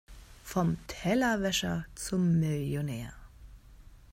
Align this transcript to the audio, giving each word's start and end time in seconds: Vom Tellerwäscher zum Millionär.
Vom 0.53 0.77
Tellerwäscher 0.87 1.85
zum 1.93 2.39
Millionär. 2.39 3.13